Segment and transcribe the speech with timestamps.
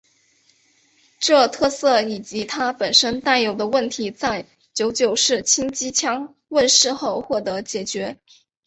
[1.19, 8.17] 这特色以及它本身带有的问题在九九式轻机枪问世后获得解决。